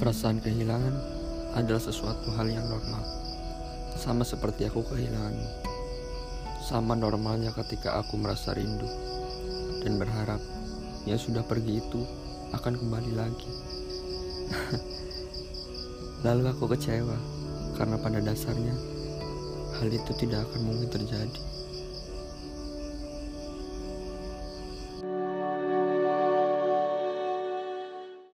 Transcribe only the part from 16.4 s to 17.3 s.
aku kecewa